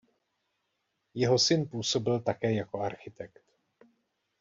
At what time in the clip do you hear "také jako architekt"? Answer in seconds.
2.19-3.41